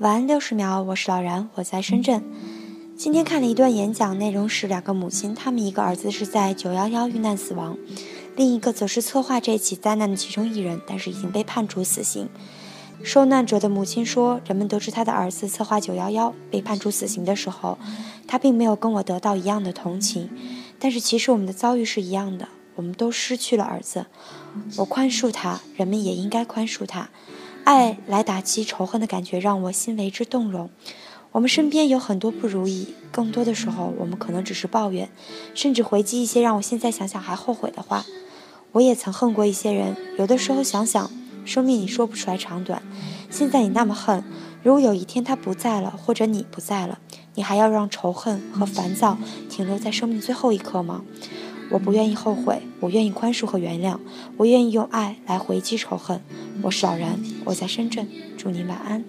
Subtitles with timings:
[0.00, 2.22] 晚安六十秒，我是老然，我在深圳。
[2.96, 7.76] 今天看了一段演讲，内容是两个母亲，他们一个儿子是在九幺幺遇难死亡，
[8.36, 12.28] 另一个则是策划这起灾难的其中一人，但是已经被判处死刑。
[13.02, 17.76] 受难者的母亲说：“人们得知他的儿子策划九幺幺被判处死刑的时候，
[18.28, 20.30] 他并没有跟我得到一样的同情，
[20.78, 22.46] 但是其实我们的遭遇是一样的，
[22.76, 24.06] 我们都失去了儿子。
[24.76, 27.08] 我宽恕他，人们也应该宽恕他。”
[27.68, 30.70] 爱来打击仇恨的感觉让我心为之动容。
[31.32, 35.10] 我们身边有很多不如意，更多的时候我们可能只是抱怨，
[35.52, 38.06] 甚至回击一些让我现在想想还后悔的话。
[38.72, 41.10] 我也曾恨过一些人，有的时候想想，
[41.44, 42.82] 生命你说不出来长短。
[43.28, 44.24] 现在你那么恨，
[44.62, 46.98] 如果有一天他不在了，或者你不在了，
[47.34, 49.18] 你还要让仇恨和烦躁
[49.50, 51.02] 停留在生命最后一刻吗？
[51.70, 53.98] 我不愿意后悔，我愿意宽恕和原谅，
[54.36, 56.20] 我愿意用爱来回击仇恨。
[56.62, 59.04] 我是老然，我在深圳，祝您晚安。